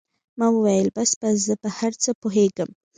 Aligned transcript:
ما 0.39 0.47
وويل 0.55 0.87
بس 0.97 1.11
بس 1.21 1.35
زه 1.47 1.55
په 1.61 1.69
هر 1.77 1.91
څه 2.03 2.09
پوهېږم. 2.21 2.69